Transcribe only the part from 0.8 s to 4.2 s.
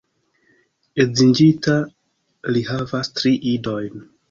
Edziĝinta, li havas tri idojn.